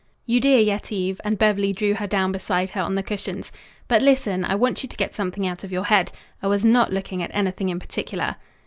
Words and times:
"You 0.25 0.39
dear 0.39 0.57
Yetive," 0.59 1.21
and 1.23 1.37
Beverly 1.37 1.73
drew 1.73 1.93
her 1.93 2.07
down 2.07 2.31
beside 2.31 2.71
her 2.71 2.81
on 2.81 2.95
the 2.95 3.03
cushions. 3.03 3.51
"But, 3.87 4.01
listen: 4.01 4.43
I 4.43 4.55
want 4.55 4.81
you 4.81 4.89
to 4.89 4.97
get 4.97 5.13
something 5.13 5.45
out 5.45 5.63
of 5.63 5.71
your 5.71 5.83
head. 5.83 6.11
I 6.41 6.47
was 6.47 6.65
not 6.65 6.91
looking 6.91 7.21
at 7.21 7.29
anything 7.35 7.69
in 7.69 7.77
particular." 7.79 8.37